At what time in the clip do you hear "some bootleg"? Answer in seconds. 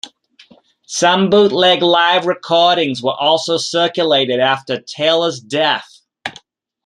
0.87-1.83